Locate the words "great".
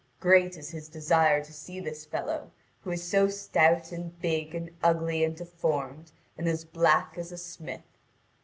0.19-0.57